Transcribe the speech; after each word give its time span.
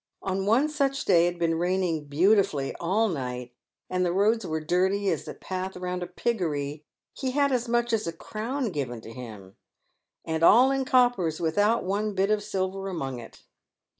On 0.23 0.47
one 0.47 0.67
such 0.67 1.05
day— 1.05 1.27
it 1.27 1.33
had 1.33 1.39
been 1.39 1.59
raining" 1.59 2.05
beautifully" 2.07 2.75
all 2.79 3.07
night, 3.07 3.53
and 3.87 4.03
the 4.03 4.11
roads 4.11 4.43
were 4.47 4.59
dirty 4.59 5.11
as 5.11 5.25
the 5.25 5.35
path 5.35 5.77
round 5.77 6.01
a 6.01 6.07
piggery— 6.07 6.83
he 7.19 7.29
had 7.29 7.51
as 7.51 7.67
much 7.67 7.93
as 7.93 8.07
a 8.07 8.11
crown 8.11 8.71
given 8.71 8.99
to 9.01 9.11
him," 9.13 9.57
and 10.25 10.41
all 10.41 10.71
in 10.71 10.85
coppers, 10.85 11.39
without 11.39 11.83
one 11.83 12.15
bit 12.15 12.31
of 12.31 12.41
silver 12.41 12.87
among 12.87 13.19
it." 13.19 13.43